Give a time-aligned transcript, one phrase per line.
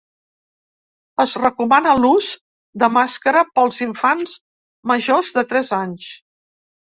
[1.23, 2.29] Es recomana l’ús
[2.85, 4.35] de màscara pels infants
[4.93, 6.11] majors de tres anys.